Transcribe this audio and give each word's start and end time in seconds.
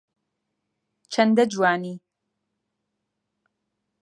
چەندە 1.13 1.43
جوانی 1.53 1.95